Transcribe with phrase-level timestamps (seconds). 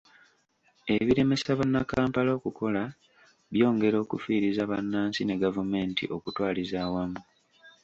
[0.95, 2.81] Ebiremesa bannakampala okukola
[3.53, 7.21] byongera okufiiriza bannansi ne gavumenti okutwaliza awamu.